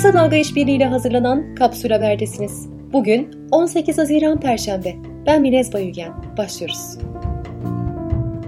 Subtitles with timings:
[0.00, 2.68] Kısa Dalga İşbirliği ile hazırlanan Kapsül Haber'desiniz.
[2.92, 4.94] Bugün 18 Haziran Perşembe.
[5.26, 6.12] Ben Minez Bayügen.
[6.38, 6.98] Başlıyoruz.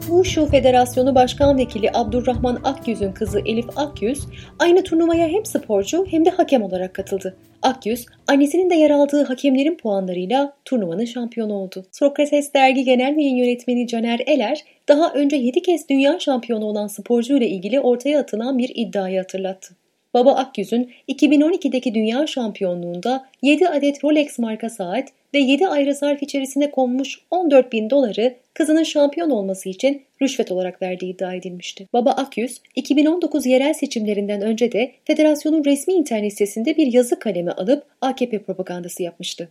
[0.00, 4.20] Wushu Federasyonu Başkan Vekili Abdurrahman Akyüz'ün kızı Elif Akyüz,
[4.58, 7.36] aynı turnuvaya hem sporcu hem de hakem olarak katıldı.
[7.62, 11.84] Akyüz, annesinin de yer aldığı hakemlerin puanlarıyla turnuvanın şampiyonu oldu.
[11.92, 17.36] Sokrates Dergi Genel Yayın Yönetmeni Caner Eler, daha önce 7 kez dünya şampiyonu olan sporcu
[17.36, 19.74] ile ilgili ortaya atılan bir iddiayı hatırlattı.
[20.18, 26.70] Baba Akyüz'ün 2012'deki dünya şampiyonluğunda 7 adet Rolex marka saat ve 7 ayrı zarf içerisine
[26.70, 31.86] konmuş 14 bin doları kızının şampiyon olması için rüşvet olarak verdiği iddia edilmişti.
[31.92, 37.86] Baba Akyüz, 2019 yerel seçimlerinden önce de federasyonun resmi internet sitesinde bir yazı kalemi alıp
[38.00, 39.48] AKP propagandası yapmıştı.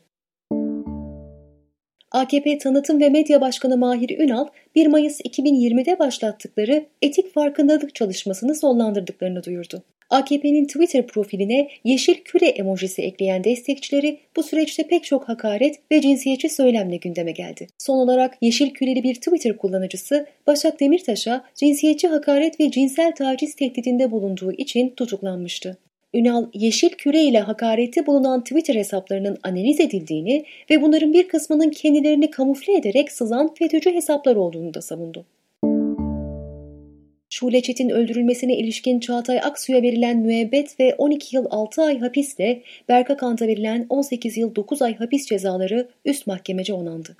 [2.11, 9.43] AKP Tanıtım ve Medya Başkanı Mahir Ünal, 1 Mayıs 2020'de başlattıkları etik farkındalık çalışmasını sonlandırdıklarını
[9.43, 9.83] duyurdu.
[10.09, 16.49] AKP'nin Twitter profiline yeşil küre emojisi ekleyen destekçileri bu süreçte pek çok hakaret ve cinsiyetçi
[16.49, 17.67] söylemle gündeme geldi.
[17.77, 24.11] Son olarak yeşil küreli bir Twitter kullanıcısı Başak Demirtaş'a cinsiyetçi hakaret ve cinsel taciz tehdidinde
[24.11, 25.77] bulunduğu için tutuklanmıştı.
[26.13, 32.31] Ünal, yeşil küre ile hakareti bulunan Twitter hesaplarının analiz edildiğini ve bunların bir kısmının kendilerini
[32.31, 35.25] kamufle ederek sızan FETÖ'cü hesaplar olduğunu da savundu.
[37.39, 43.17] Şule Çetin öldürülmesine ilişkin Çağatay Aksu'ya verilen müebbet ve 12 yıl 6 ay hapisle Berka
[43.17, 47.17] Kant'a verilen 18 yıl 9 ay hapis cezaları üst mahkemece onandı.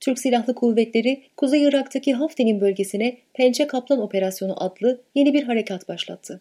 [0.00, 6.40] Türk Silahlı Kuvvetleri Kuzey Irak'taki Haftenin bölgesine Pençe Kaplan Operasyonu adlı yeni bir harekat başlattı.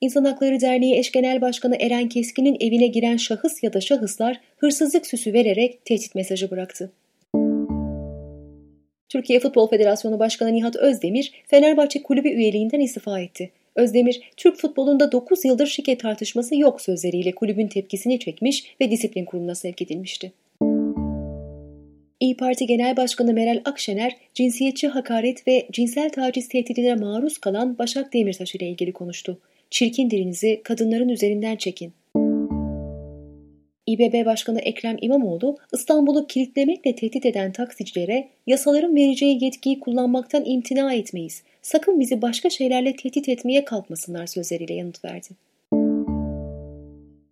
[0.00, 5.06] İnsan Hakları Derneği Eş Genel Başkanı Eren Keskin'in evine giren şahıs ya da şahıslar hırsızlık
[5.06, 6.92] süsü vererek tehdit mesajı bıraktı.
[9.10, 13.50] Türkiye Futbol Federasyonu Başkanı Nihat Özdemir, Fenerbahçe kulübü üyeliğinden istifa etti.
[13.74, 19.54] Özdemir, Türk futbolunda 9 yıldır şike tartışması yok sözleriyle kulübün tepkisini çekmiş ve disiplin kuruluna
[19.54, 20.32] sevk edilmişti.
[22.20, 28.12] İyi Parti Genel Başkanı Meral Akşener, cinsiyetçi hakaret ve cinsel taciz tehdidine maruz kalan Başak
[28.12, 29.38] Demirtaş ile ilgili konuştu.
[29.70, 31.92] Çirkin dilinizi kadınların üzerinden çekin.
[33.90, 41.42] İBB Başkanı Ekrem İmamoğlu, İstanbul'u kilitlemekle tehdit eden taksicilere yasaların vereceği yetkiyi kullanmaktan imtina etmeyiz.
[41.62, 45.28] Sakın bizi başka şeylerle tehdit etmeye kalkmasınlar sözleriyle yanıt verdi.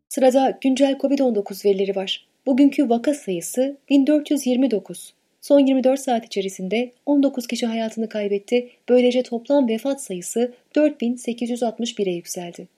[0.09, 2.27] Sırada güncel COVID-19 verileri var.
[2.47, 5.15] Bugünkü vaka sayısı 1429.
[5.41, 8.69] Son 24 saat içerisinde 19 kişi hayatını kaybetti.
[8.89, 12.69] Böylece toplam vefat sayısı 4861'e yükseldi.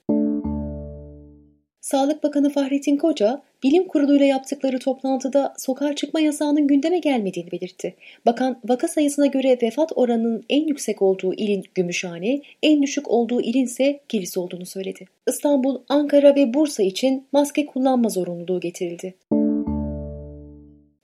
[1.90, 7.94] Sağlık Bakanı Fahrettin Koca, bilim kuruluyla yaptıkları toplantıda sokağa çıkma yasağının gündeme gelmediğini belirtti.
[8.26, 13.64] Bakan, vaka sayısına göre vefat oranının en yüksek olduğu ilin Gümüşhane, en düşük olduğu ilin
[13.64, 15.04] ise Kilis olduğunu söyledi.
[15.28, 19.14] İstanbul, Ankara ve Bursa için maske kullanma zorunluluğu getirildi.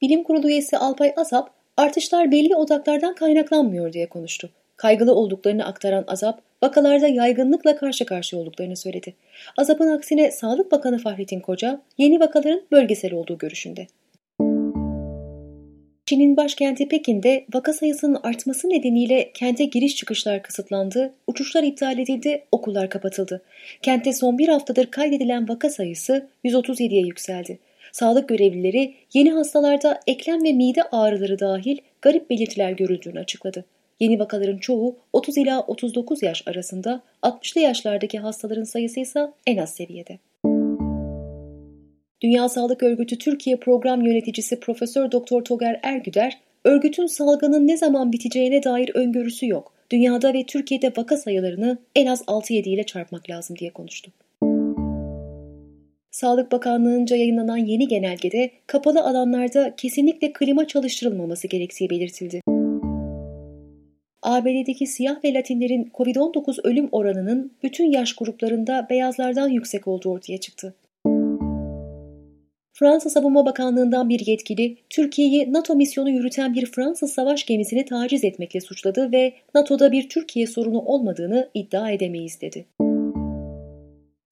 [0.02, 4.50] Bilim Kurulu üyesi Alpay Azap, artışlar belli odaklardan kaynaklanmıyor diye konuştu.
[4.76, 9.14] Kaygılı olduklarını aktaran Azap, vakalarda yaygınlıkla karşı karşıya olduklarını söyledi.
[9.56, 13.86] Azap'ın aksine Sağlık Bakanı Fahrettin Koca, yeni vakaların bölgesel olduğu görüşünde.
[16.06, 22.90] Çin'in başkenti Pekin'de vaka sayısının artması nedeniyle kente giriş çıkışlar kısıtlandı, uçuşlar iptal edildi, okullar
[22.90, 23.42] kapatıldı.
[23.82, 27.58] Kentte son bir haftadır kaydedilen vaka sayısı 137'ye yükseldi.
[27.92, 33.64] Sağlık görevlileri yeni hastalarda eklem ve mide ağrıları dahil garip belirtiler görüldüğünü açıkladı.
[34.00, 39.74] Yeni vakaların çoğu 30 ila 39 yaş arasında, 60'lı yaşlardaki hastaların sayısı ise en az
[39.74, 40.18] seviyede.
[42.22, 48.62] Dünya Sağlık Örgütü Türkiye Program Yöneticisi Profesör Doktor Toger Ergüder, örgütün salgının ne zaman biteceğine
[48.62, 49.72] dair öngörüsü yok.
[49.90, 54.10] Dünyada ve Türkiye'de vaka sayılarını en az 6-7 ile çarpmak lazım diye konuştu.
[56.10, 62.40] Sağlık Bakanlığı'nca yayınlanan yeni genelgede kapalı alanlarda kesinlikle klima çalıştırılmaması gerektiği belirtildi.
[64.26, 70.74] ABD'deki siyah ve Latinlerin COVID-19 ölüm oranının bütün yaş gruplarında beyazlardan yüksek olduğu ortaya çıktı.
[72.72, 78.60] Fransa Savunma Bakanlığı'ndan bir yetkili, Türkiye'yi NATO misyonu yürüten bir Fransız savaş gemisini taciz etmekle
[78.60, 82.66] suçladı ve NATO'da bir Türkiye sorunu olmadığını iddia edemeyiz dedi.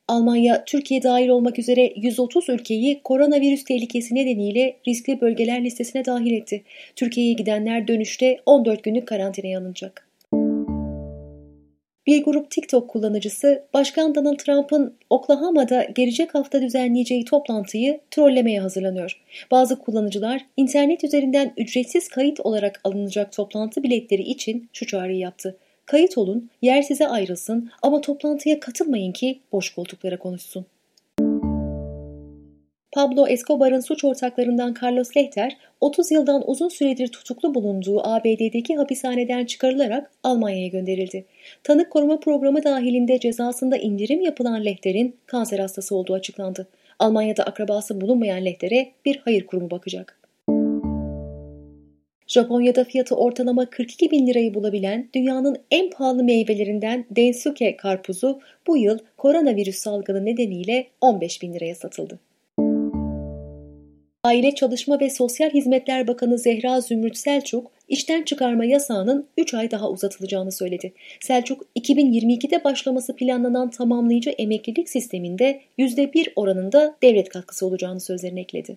[0.09, 6.62] Almanya, Türkiye dahil olmak üzere 130 ülkeyi koronavirüs tehlikesi nedeniyle riskli bölgeler listesine dahil etti.
[6.97, 10.09] Türkiye'ye gidenler dönüşte 14 günlük karantinaya alınacak.
[12.06, 19.21] Bir grup TikTok kullanıcısı Başkan Donald Trump'ın Oklahoma'da gelecek hafta düzenleyeceği toplantıyı trollemeye hazırlanıyor.
[19.51, 25.56] Bazı kullanıcılar internet üzerinden ücretsiz kayıt olarak alınacak toplantı biletleri için şu çağrıyı yaptı.
[25.87, 30.67] Kayıt olun, yer size ayrılsın ama toplantıya katılmayın ki boş koltuklara konuşsun.
[32.93, 40.11] Pablo Escobar'ın suç ortaklarından Carlos Lehter, 30 yıldan uzun süredir tutuklu bulunduğu ABD'deki hapishaneden çıkarılarak
[40.23, 41.25] Almanya'ya gönderildi.
[41.65, 46.67] Tanık koruma programı dahilinde cezasında indirim yapılan Lehter'in kanser hastası olduğu açıklandı.
[46.99, 50.24] Almanya'da akrabası bulunmayan Lehter'e bir hayır kurumu bakacak.
[52.35, 58.99] Japonya'da fiyatı ortalama 42 bin lirayı bulabilen dünyanın en pahalı meyvelerinden Densuke karpuzu bu yıl
[59.17, 62.19] koronavirüs salgını nedeniyle 15 bin liraya satıldı.
[64.25, 69.91] Aile Çalışma ve Sosyal Hizmetler Bakanı Zehra Zümrüt Selçuk, işten çıkarma yasağının 3 ay daha
[69.91, 70.93] uzatılacağını söyledi.
[71.21, 78.77] Selçuk, 2022'de başlaması planlanan tamamlayıcı emeklilik sisteminde %1 oranında devlet katkısı olacağını sözlerine ekledi.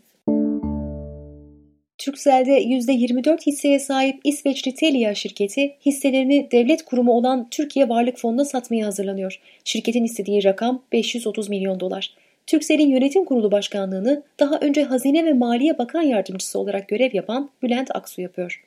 [2.07, 8.85] Türkcell'de %24 hisseye sahip İsveçli Telia şirketi hisselerini devlet kurumu olan Türkiye Varlık Fonu'na satmaya
[8.85, 9.39] hazırlanıyor.
[9.63, 12.13] Şirketin istediği rakam 530 milyon dolar.
[12.45, 17.95] Türkcell'in yönetim kurulu başkanlığını daha önce Hazine ve Maliye Bakan Yardımcısı olarak görev yapan Bülent
[17.95, 18.63] Aksu yapıyor.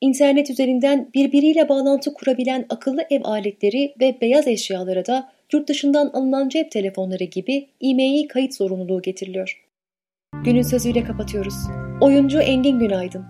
[0.00, 6.48] İnternet üzerinden birbiriyle bağlantı kurabilen akıllı ev aletleri ve beyaz eşyalara da yurt dışından alınan
[6.48, 9.67] cep telefonları gibi e-mail kayıt zorunluluğu getiriliyor.
[10.44, 11.54] Günün sözüyle kapatıyoruz.
[12.00, 13.24] Oyuncu Engin Günaydın.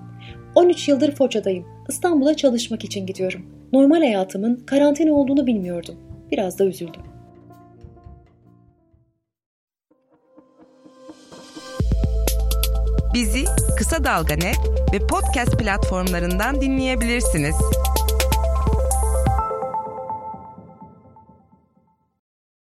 [0.55, 1.67] 13 yıldır Foça'dayım.
[1.89, 3.47] İstanbul'a çalışmak için gidiyorum.
[3.73, 5.95] Normal hayatımın karantina olduğunu bilmiyordum.
[6.31, 7.03] Biraz da üzüldüm.
[13.15, 13.45] Bizi
[13.79, 14.35] Kısa Dalga
[14.93, 17.57] ve podcast platformlarından dinleyebilirsiniz.